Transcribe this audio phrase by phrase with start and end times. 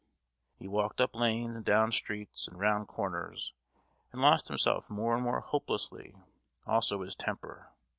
[0.57, 3.53] He walked up lanes, and down streets, and round corners,
[4.11, 6.15] and lost himself more and more hopelessly;
[6.65, 7.69] also his temper.